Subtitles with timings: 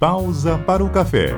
[0.00, 1.28] Pausa para o café.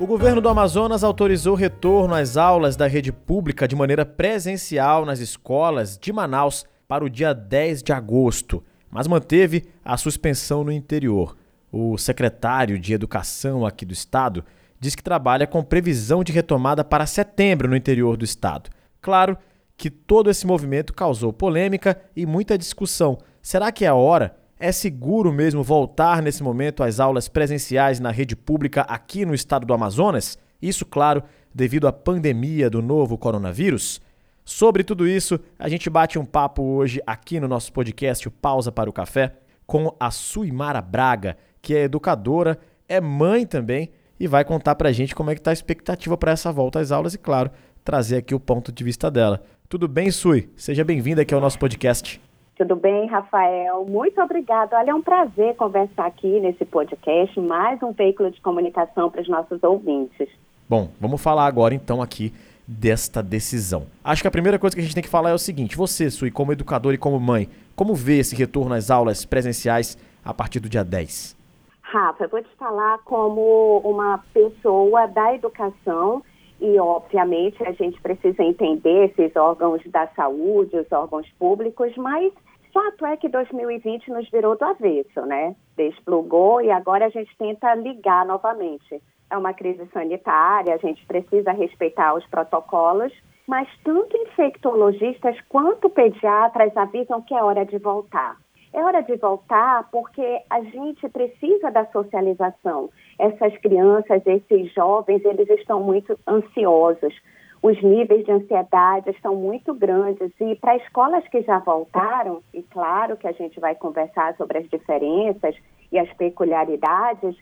[0.00, 5.04] O governo do Amazonas autorizou o retorno às aulas da rede pública de maneira presencial
[5.04, 10.72] nas escolas de Manaus para o dia 10 de agosto, mas manteve a suspensão no
[10.72, 11.36] interior.
[11.70, 14.42] O secretário de Educação aqui do estado
[14.80, 18.70] diz que trabalha com previsão de retomada para setembro no interior do estado.
[18.98, 19.36] Claro
[19.76, 23.18] que todo esse movimento causou polêmica e muita discussão.
[23.42, 24.39] Será que é a hora?
[24.62, 29.64] É seguro mesmo voltar nesse momento às aulas presenciais na rede pública aqui no estado
[29.64, 30.38] do Amazonas?
[30.60, 31.22] Isso, claro,
[31.54, 34.02] devido à pandemia do novo coronavírus?
[34.44, 38.70] Sobre tudo isso, a gente bate um papo hoje aqui no nosso podcast o Pausa
[38.70, 39.32] para o Café
[39.66, 45.14] com a Suimara Braga, que é educadora, é mãe também e vai contar pra gente
[45.14, 47.50] como é que tá a expectativa para essa volta às aulas e, claro,
[47.82, 49.42] trazer aqui o ponto de vista dela.
[49.70, 50.50] Tudo bem, Sui?
[50.54, 52.20] Seja bem-vinda aqui ao nosso podcast.
[52.60, 53.86] Tudo bem, Rafael?
[53.86, 54.74] Muito obrigado.
[54.74, 59.28] Olha, é um prazer conversar aqui nesse podcast, mais um veículo de comunicação para os
[59.30, 60.28] nossos ouvintes.
[60.68, 62.34] Bom, vamos falar agora então aqui
[62.68, 63.86] desta decisão.
[64.04, 66.10] Acho que a primeira coisa que a gente tem que falar é o seguinte: você,
[66.10, 70.60] Sui, como educador e como mãe, como vê esse retorno às aulas presenciais a partir
[70.60, 71.34] do dia 10?
[71.80, 76.22] Rafa, eu vou te falar como uma pessoa da educação
[76.60, 82.30] e, obviamente, a gente precisa entender esses órgãos da saúde, os órgãos públicos, mas
[82.72, 85.56] Fato é que 2020 nos virou do avesso, né?
[85.76, 89.02] Desplugou e agora a gente tenta ligar novamente.
[89.28, 93.12] É uma crise sanitária, a gente precisa respeitar os protocolos,
[93.46, 98.36] mas tanto infectologistas quanto pediatras avisam que é hora de voltar.
[98.72, 102.88] É hora de voltar porque a gente precisa da socialização.
[103.18, 107.14] Essas crianças, esses jovens, eles estão muito ansiosos
[107.62, 110.32] os níveis de ansiedade estão muito grandes.
[110.40, 114.68] E para escolas que já voltaram, e claro que a gente vai conversar sobre as
[114.68, 115.54] diferenças
[115.92, 117.36] e as peculiaridades,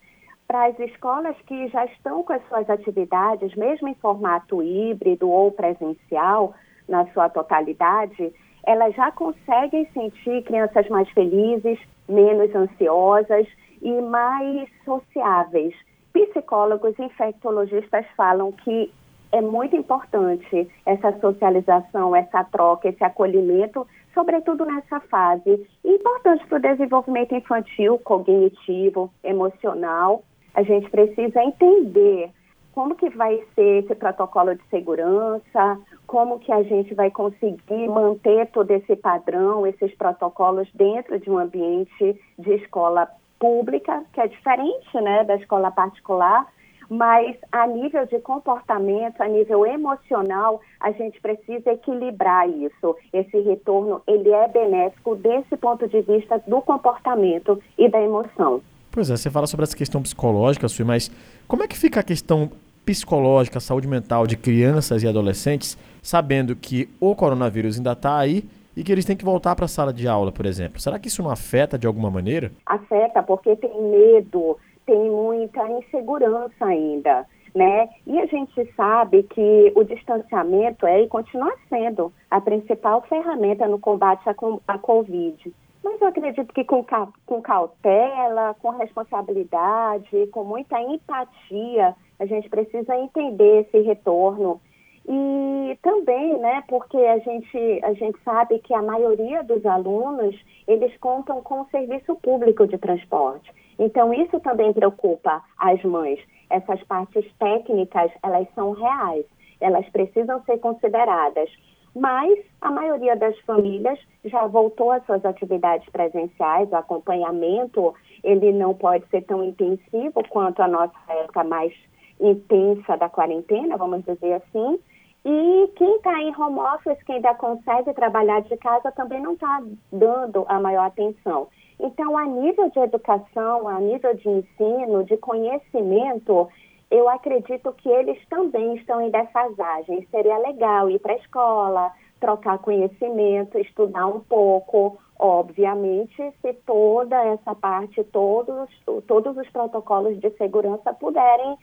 [0.46, 5.52] para as escolas que já estão com as suas atividades, mesmo em formato híbrido ou
[5.52, 6.54] presencial,
[6.88, 8.32] na sua totalidade,
[8.64, 11.78] elas já conseguem sentir crianças mais felizes,
[12.08, 13.46] menos ansiosas
[13.82, 15.74] e mais sociáveis.
[16.12, 18.90] Psicólogos e infectologistas falam que
[19.32, 25.66] é muito importante essa socialização, essa troca, esse acolhimento, sobretudo nessa fase.
[25.84, 30.22] Importante para o desenvolvimento infantil, cognitivo, emocional.
[30.54, 32.30] A gente precisa entender
[32.72, 38.46] como que vai ser esse protocolo de segurança, como que a gente vai conseguir manter
[38.52, 45.00] todo esse padrão, esses protocolos dentro de um ambiente de escola pública, que é diferente
[45.00, 46.46] né, da escola particular,
[46.88, 52.96] mas a nível de comportamento, a nível emocional, a gente precisa equilibrar isso.
[53.12, 58.60] Esse retorno, ele é benéfico desse ponto de vista do comportamento e da emoção.
[58.90, 61.10] Pois é, você fala sobre essa questão psicológica, Sui, mas
[61.46, 62.50] como é que fica a questão
[62.84, 68.82] psicológica, saúde mental de crianças e adolescentes, sabendo que o coronavírus ainda está aí e
[68.82, 70.80] que eles têm que voltar para a sala de aula, por exemplo?
[70.80, 72.52] Será que isso não afeta de alguma maneira?
[72.64, 74.56] Afeta, porque tem medo,
[74.88, 77.90] tem muita insegurança ainda, né?
[78.06, 83.78] E a gente sabe que o distanciamento é e continua sendo a principal ferramenta no
[83.78, 84.22] combate
[84.66, 85.54] à, Covid.
[85.84, 86.82] Mas eu acredito que com,
[87.26, 94.58] com cautela, com responsabilidade, com muita empatia, a gente precisa entender esse retorno.
[95.06, 100.34] E também, né, porque a gente, a gente sabe que a maioria dos alunos,
[100.66, 103.52] eles contam com o serviço público de transporte.
[103.78, 106.18] Então, isso também preocupa as mães.
[106.50, 109.24] Essas partes técnicas, elas são reais,
[109.60, 111.50] elas precisam ser consideradas.
[111.94, 118.74] Mas a maioria das famílias já voltou às suas atividades presenciais, o acompanhamento, ele não
[118.74, 121.72] pode ser tão intensivo quanto a nossa época mais
[122.20, 124.78] intensa da quarentena, vamos dizer assim.
[125.24, 129.62] E quem está em home office, quem ainda consegue trabalhar de casa, também não está
[129.92, 131.48] dando a maior atenção.
[131.80, 136.48] Então, a nível de educação, a nível de ensino, de conhecimento,
[136.90, 140.06] eu acredito que eles também estão em defasagem.
[140.10, 144.98] Seria legal ir para a escola, trocar conhecimento, estudar um pouco.
[145.18, 148.70] Obviamente, se toda essa parte, todos,
[149.06, 151.56] todos os protocolos de segurança puderem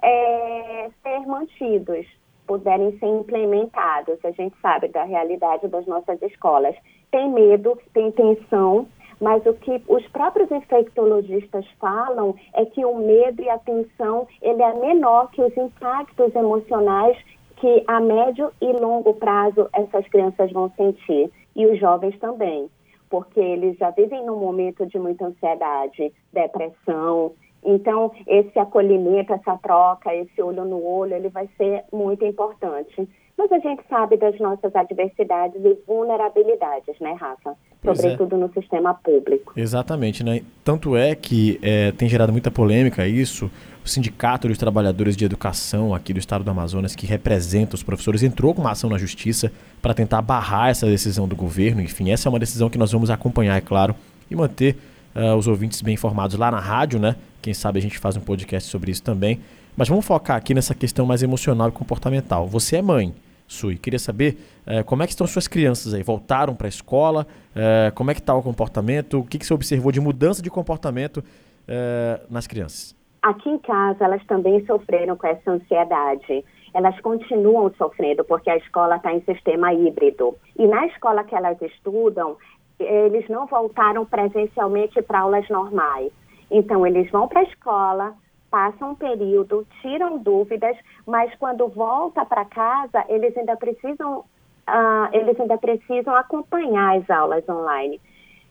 [0.00, 2.06] é, ser mantidos,
[2.52, 4.22] puderem ser implementados.
[4.22, 6.76] A gente sabe da realidade das nossas escolas.
[7.10, 8.86] Tem medo, tem tensão,
[9.18, 14.62] mas o que os próprios infectologistas falam é que o medo e a tensão ele
[14.62, 17.16] é menor que os impactos emocionais
[17.56, 22.68] que a médio e longo prazo essas crianças vão sentir e os jovens também.
[23.08, 27.34] porque eles já vivem num momento de muita ansiedade, depressão.
[27.64, 33.08] Então, esse acolhimento, essa troca, esse olho no olho, ele vai ser muito importante.
[33.38, 37.56] Mas a gente sabe das nossas adversidades e vulnerabilidades, né, Rafa?
[37.82, 38.02] Pois é.
[38.02, 38.38] Sobretudo é.
[38.38, 39.52] no sistema público.
[39.56, 40.42] Exatamente, né?
[40.64, 43.50] Tanto é que é, tem gerado muita polêmica isso.
[43.84, 48.22] O Sindicato dos Trabalhadores de Educação aqui do estado do Amazonas, que representa os professores,
[48.22, 49.50] entrou com uma ação na justiça
[49.80, 51.80] para tentar barrar essa decisão do governo.
[51.80, 53.94] Enfim, essa é uma decisão que nós vamos acompanhar, é claro,
[54.30, 54.76] e manter
[55.16, 57.16] uh, os ouvintes bem informados lá na rádio, né?
[57.42, 59.40] Quem sabe a gente faz um podcast sobre isso também.
[59.76, 62.46] Mas vamos focar aqui nessa questão mais emocional e comportamental.
[62.46, 63.12] Você é mãe.
[63.48, 63.76] Sui.
[63.76, 66.02] Queria saber eh, como é que estão suas crianças aí?
[66.02, 67.26] Voltaram para a escola?
[67.54, 69.18] Eh, como é que está o comportamento?
[69.18, 71.22] O que, que você observou de mudança de comportamento
[71.68, 72.96] eh, nas crianças?
[73.20, 76.44] Aqui em casa, elas também sofreram com essa ansiedade.
[76.72, 80.34] Elas continuam sofrendo porque a escola está em sistema híbrido.
[80.58, 82.36] E na escola que elas estudam,
[82.80, 86.10] eles não voltaram presencialmente para aulas normais.
[86.52, 88.14] Então, eles vão para a escola,
[88.50, 90.76] passam um período, tiram dúvidas,
[91.06, 97.48] mas quando volta para casa, eles ainda precisam, uh, eles ainda precisam acompanhar as aulas
[97.48, 97.98] online.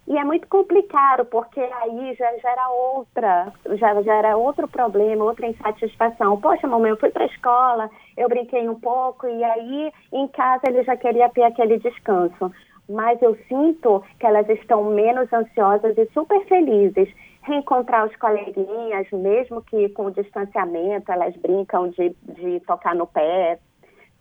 [0.07, 6.41] E é muito complicado, porque aí já gera outra, já gera outro problema, outra insatisfação.
[6.41, 10.61] Poxa, mamãe, eu fui para a escola, eu brinquei um pouco, e aí em casa
[10.65, 12.51] ele já queria ter aquele descanso.
[12.89, 17.07] Mas eu sinto que elas estão menos ansiosas e super felizes
[17.43, 23.59] reencontrar os coleguinhas, mesmo que com o distanciamento, elas brincam de, de tocar no pé,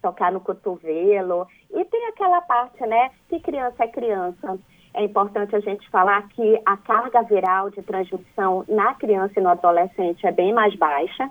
[0.00, 1.46] tocar no cotovelo.
[1.70, 4.58] E tem aquela parte, né, que criança é criança.
[4.92, 9.50] É importante a gente falar que a carga viral de transmissão na criança e no
[9.50, 11.30] adolescente é bem mais baixa.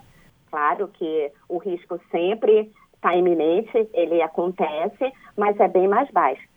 [0.50, 6.48] Claro que o risco sempre está iminente, ele acontece, mas é bem mais baixo.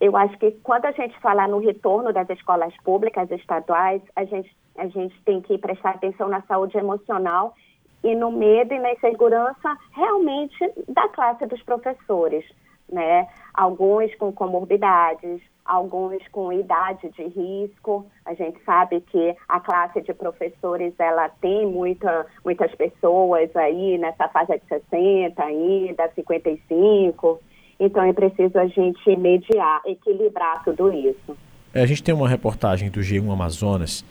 [0.00, 4.54] Eu acho que quando a gente falar no retorno das escolas públicas estaduais, a gente
[4.76, 7.54] a gente tem que prestar atenção na saúde emocional
[8.02, 10.58] e no medo e na insegurança realmente
[10.88, 12.44] da classe dos professores,
[12.90, 13.28] né?
[13.54, 18.06] Alguns com comorbidades, alguns com idade de risco.
[18.24, 24.28] A gente sabe que a classe de professores ela tem muita, muitas pessoas aí nessa
[24.28, 27.40] faixa de 60 ainda, 55.
[27.78, 31.36] Então é preciso a gente mediar, equilibrar tudo isso.
[31.74, 34.04] É, a gente tem uma reportagem do G1 Amazonas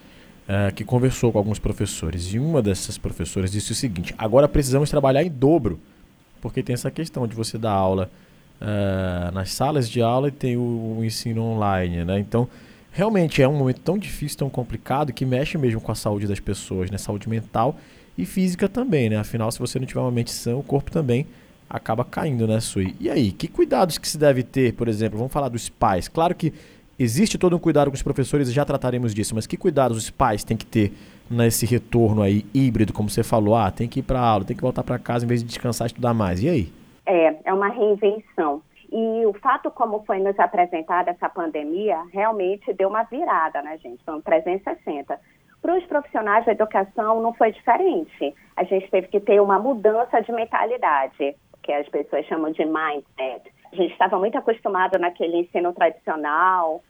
[0.47, 2.33] uh, que conversou com alguns professores.
[2.33, 5.79] E uma dessas professoras disse o seguinte: agora precisamos trabalhar em dobro,
[6.41, 8.09] porque tem essa questão de você dar aula
[8.61, 12.19] uh, nas salas de aula e tem o, o, ensino online, né?
[12.19, 12.47] Então,
[12.91, 16.39] realmente é um momento tão difícil, tão complicado, que mexe mesmo com a saúde das
[16.39, 16.97] pessoas, né?
[16.97, 17.77] Saúde mental
[18.17, 19.17] e física também, né?
[19.17, 21.25] Afinal, se você não tiver uma mente sã, o corpo também
[21.69, 22.95] acaba caindo, né, Sui?
[22.99, 25.17] E aí, que cuidados que se deve ter, por exemplo?
[25.17, 26.09] Vamos falar dos pais.
[26.09, 26.53] Claro que
[27.01, 30.43] Existe todo um cuidado com os professores já trataremos disso, mas que cuidados os pais
[30.43, 30.91] têm que ter
[31.27, 33.55] nesse retorno aí híbrido, como você falou?
[33.55, 35.85] Ah, tem que ir para aula, tem que voltar para casa em vez de descansar
[35.85, 36.43] e estudar mais.
[36.43, 36.71] E aí?
[37.07, 38.61] É, é uma reinvenção.
[38.91, 44.03] E o fato como foi nos apresentada essa pandemia realmente deu uma virada, né, gente?
[44.05, 45.19] Foi um 360.
[45.59, 48.35] Para os profissionais da educação não foi diferente.
[48.55, 53.51] A gente teve que ter uma mudança de mentalidade, que as pessoas chamam de mindset.
[53.73, 56.83] A gente estava muito acostumado naquele ensino tradicional,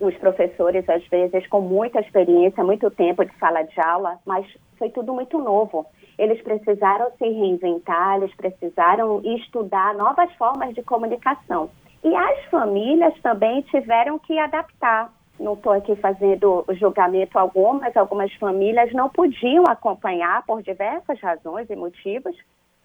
[0.00, 4.46] os professores, às vezes, com muita experiência, muito tempo de sala de aula, mas
[4.78, 5.86] foi tudo muito novo.
[6.18, 11.70] Eles precisaram se reinventar, eles precisaram estudar novas formas de comunicação.
[12.02, 15.10] E as famílias também tiveram que adaptar.
[15.40, 21.68] Não estou aqui fazendo julgamento algum, mas algumas famílias não podiam acompanhar, por diversas razões
[21.70, 22.36] e motivos,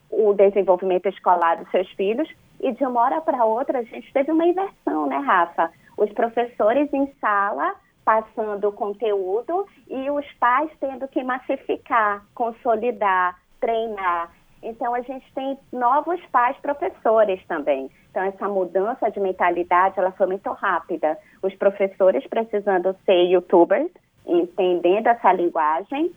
[0.10, 2.27] o desenvolvimento escolar dos seus filhos.
[2.60, 5.72] E de uma hora para outra, a gente teve uma inversão, né, Rafa?
[6.00, 7.75] Os professores em sala
[8.06, 14.32] passando o conteúdo e os pais tendo que massificar, consolidar, treinar.
[14.63, 17.91] Então a gente tem novos pais professores também.
[18.10, 21.18] Então essa mudança de mentalidade ela foi muito rápida.
[21.44, 23.91] Os professores precisando ser youtubers,
[24.25, 26.12] entendendo essa linguagem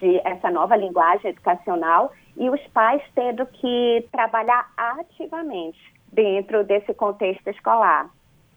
[0.00, 5.78] de essa nova linguagem educacional e os pais tendo que trabalhar ativamente
[6.12, 8.08] dentro desse contexto escolar.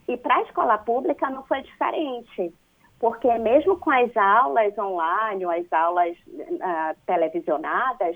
[0.08, 2.54] E para a escola pública não foi diferente,
[3.00, 8.16] porque mesmo com as aulas online, ou as aulas uh, televisionadas,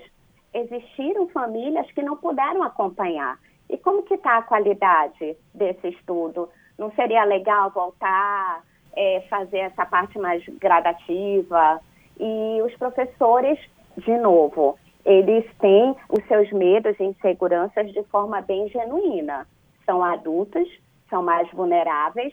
[0.54, 3.38] existiram famílias que não puderam acompanhar.
[3.68, 6.48] E como que está a qualidade desse estudo?
[6.78, 8.62] Não seria legal voltar,
[8.94, 11.80] é, fazer essa parte mais gradativa?
[12.18, 13.58] E os professores,
[13.96, 19.46] de novo, eles têm os seus medos e inseguranças de forma bem genuína.
[19.84, 20.68] São adultos
[21.12, 22.32] são mais vulneráveis,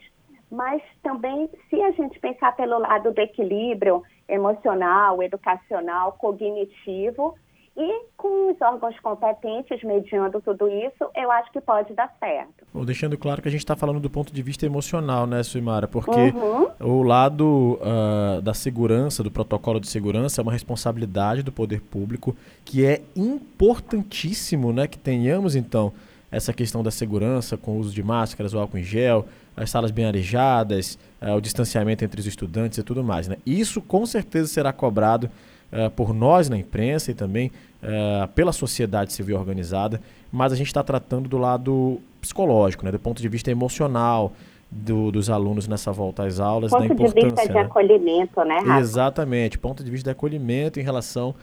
[0.50, 7.36] mas também se a gente pensar pelo lado do equilíbrio emocional, educacional, cognitivo,
[7.78, 12.66] e com os órgãos competentes mediando tudo isso, eu acho que pode dar certo.
[12.74, 15.88] Bom, deixando claro que a gente está falando do ponto de vista emocional, né, Suimara?
[15.88, 16.68] Porque uhum.
[16.80, 22.36] o lado uh, da segurança, do protocolo de segurança, é uma responsabilidade do poder público
[22.66, 25.94] que é importantíssimo, né, que tenhamos então
[26.32, 29.92] essa questão da segurança com o uso de máscaras, o álcool em gel, as salas
[29.92, 33.28] bem arejadas, uh, o distanciamento entre os estudantes e tudo mais.
[33.28, 33.38] Né?
[33.46, 35.30] Isso com certeza será cobrado
[35.72, 40.68] uh, por nós na imprensa e também uh, pela sociedade civil organizada, mas a gente
[40.68, 44.34] está tratando do lado psicológico, né, do ponto de vista emocional
[44.70, 47.14] do, dos alunos nessa volta às aulas, ponto da importância.
[47.14, 47.62] Ponto de vista de né?
[47.62, 48.80] acolhimento, né, Rafa?
[48.80, 51.34] Exatamente, ponto de vista de acolhimento em relação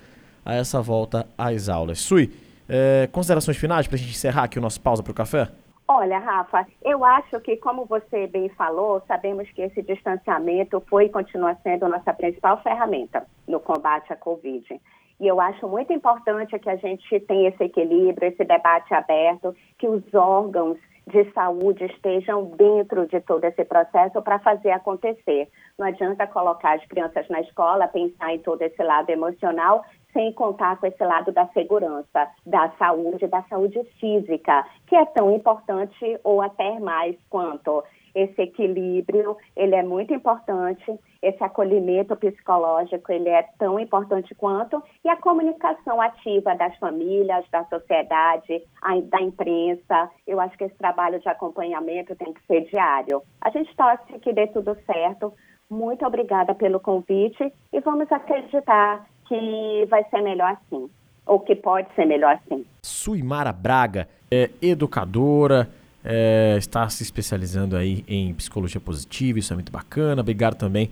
[0.44, 1.98] a essa volta às aulas.
[1.98, 2.30] Sui,
[2.68, 5.48] é, considerações finais para a gente encerrar aqui o nosso pausa para o café?
[5.88, 11.08] Olha, Rafa, eu acho que, como você bem falou, sabemos que esse distanciamento foi e
[11.08, 14.80] continua sendo nossa principal ferramenta no combate à Covid.
[15.18, 19.86] E eu acho muito importante que a gente tenha esse equilíbrio, esse debate aberto, que
[19.86, 25.48] os órgãos de saúde estejam dentro de todo esse processo para fazer acontecer.
[25.78, 29.84] Não adianta colocar as crianças na escola, pensar em todo esse lado emocional,
[30.16, 35.30] sem contar com esse lado da segurança, da saúde, da saúde física, que é tão
[35.30, 37.84] importante ou até mais quanto.
[38.14, 45.08] Esse equilíbrio, ele é muito importante, esse acolhimento psicológico, ele é tão importante quanto, e
[45.10, 48.62] a comunicação ativa das famílias, da sociedade,
[49.10, 53.22] da imprensa, eu acho que esse trabalho de acompanhamento tem que ser diário.
[53.38, 55.34] A gente torce que dê tudo certo,
[55.68, 60.88] muito obrigada pelo convite e vamos acreditar que vai ser melhor assim,
[61.26, 62.64] ou que pode ser melhor assim.
[62.82, 65.68] Suimara Braga é educadora,
[66.04, 70.20] é, está se especializando aí em psicologia positiva, isso é muito bacana.
[70.20, 70.90] Obrigado também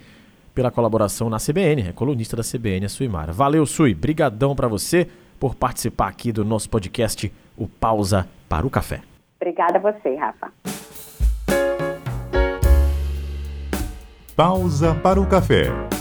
[0.55, 3.33] pela colaboração na CBN, é colunista da CBN, a Suimara.
[3.33, 8.71] Valeu, Sui, brigadão para você por participar aqui do nosso podcast, o Pausa para o
[8.71, 9.00] Café.
[9.41, 10.53] Obrigada a você, Rafa.
[14.37, 15.94] Pausa para o Café.